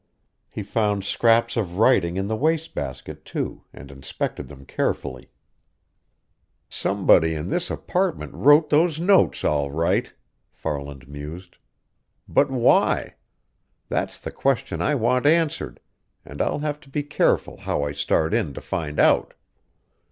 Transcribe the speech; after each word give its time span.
He 0.49 0.63
found 0.63 1.03
scraps 1.03 1.55
of 1.55 1.77
writing 1.77 2.17
in 2.17 2.25
the 2.25 2.35
wastebasket, 2.35 3.23
too, 3.23 3.65
and 3.71 3.91
inspected 3.91 4.47
them 4.47 4.65
carefully. 4.65 5.29
"Somebody 6.67 7.35
in 7.35 7.49
this 7.49 7.69
apartment 7.69 8.33
wrote 8.33 8.71
those 8.71 8.99
notes, 8.99 9.43
all 9.43 9.69
right," 9.69 10.11
Farland 10.51 11.07
mused. 11.07 11.57
"But 12.27 12.49
why? 12.49 13.13
That's 13.89 14.17
the 14.17 14.31
question 14.31 14.81
I 14.81 14.95
want 14.95 15.27
answered, 15.27 15.79
and 16.25 16.41
I'll 16.41 16.57
have 16.57 16.79
to 16.79 16.89
be 16.89 17.03
careful 17.03 17.57
how 17.57 17.83
I 17.83 17.91
start 17.91 18.33
in 18.33 18.55
to 18.55 18.59
find 18.61 18.99
out. 18.99 19.35